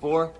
[0.00, 0.32] four.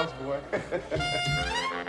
[0.00, 0.38] house, boy.